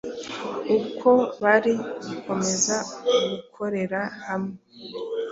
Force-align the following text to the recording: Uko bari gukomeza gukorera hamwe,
Uko 0.77 1.09
bari 1.43 1.73
gukomeza 2.07 2.75
gukorera 3.29 4.01
hamwe, 4.25 4.55